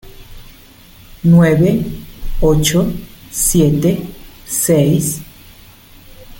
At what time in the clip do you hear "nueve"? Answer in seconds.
1.21-1.79